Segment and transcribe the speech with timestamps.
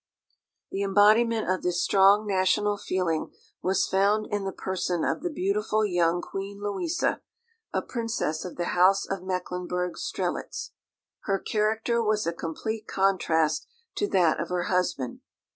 [0.71, 3.29] The embodiment of this strong national feeling
[3.61, 7.21] was found in the person of the beautiful young Queen Louisa,
[7.71, 10.71] a princess of the House of Mecklenburg Strelitz.
[11.25, 15.19] Her character was a complete contrast to that of her husband.